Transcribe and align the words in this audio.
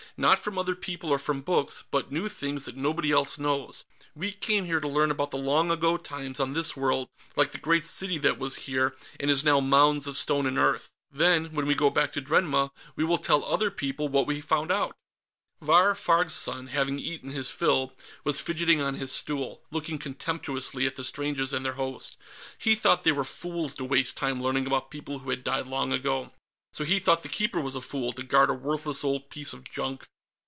Not 0.17 0.39
from 0.39 0.57
other 0.57 0.75
people 0.75 1.09
or 1.09 1.17
from 1.17 1.39
books, 1.41 1.85
but 1.89 2.11
new 2.11 2.27
things, 2.27 2.65
that 2.65 2.75
nobody 2.75 3.11
else 3.13 3.37
knows. 3.39 3.85
We 4.13 4.33
came 4.33 4.65
here 4.65 4.81
to 4.81 4.87
learn 4.87 5.09
about 5.09 5.31
the 5.31 5.37
long 5.37 5.71
ago 5.71 5.95
times 5.95 6.37
on 6.39 6.51
this 6.51 6.75
world, 6.75 7.07
like 7.37 7.53
the 7.53 7.57
great 7.57 7.85
city 7.85 8.17
that 8.17 8.37
was 8.37 8.57
here 8.67 8.93
and 9.21 9.31
is 9.31 9.45
now 9.45 9.61
mounds 9.61 10.07
of 10.07 10.17
stone 10.17 10.45
and 10.45 10.57
earth. 10.59 10.91
Then, 11.09 11.53
when 11.53 11.65
we 11.65 11.75
go 11.75 11.89
back 11.89 12.11
to 12.11 12.21
Dremna, 12.21 12.71
we 12.97 13.05
will 13.05 13.17
tell 13.19 13.43
other 13.45 13.71
people 13.71 14.09
what 14.09 14.27
we 14.27 14.35
have 14.35 14.45
found 14.45 14.69
out." 14.69 14.97
Vahr 15.61 15.95
Farg's 15.95 16.33
son, 16.35 16.67
having 16.67 16.99
eaten 16.99 17.31
his 17.31 17.49
fill, 17.49 17.93
was 18.25 18.41
fidgeting 18.41 18.81
on 18.81 18.95
his 18.95 19.13
stool, 19.13 19.63
looking 19.71 19.97
contemptuously 19.97 20.85
at 20.85 20.97
the 20.97 21.05
strangers 21.05 21.53
and 21.53 21.65
their 21.65 21.73
host. 21.75 22.17
He 22.57 22.75
thought 22.75 23.05
they 23.05 23.13
were 23.13 23.23
fools 23.23 23.75
to 23.75 23.85
waste 23.85 24.17
time 24.17 24.43
learning 24.43 24.67
about 24.67 24.91
people 24.91 25.19
who 25.19 25.29
had 25.29 25.45
died 25.45 25.67
long 25.67 25.93
ago. 25.93 26.33
So 26.73 26.85
he 26.85 26.99
thought 26.99 27.21
the 27.23 27.27
Keeper 27.29 27.59
was 27.59 27.75
a 27.75 27.81
fool, 27.81 28.13
to 28.13 28.23
guard 28.23 28.49
a 28.49 28.53
worthless 28.53 29.03
old 29.03 29.29
piece 29.29 29.51
of 29.51 29.65
junk. 29.65 30.07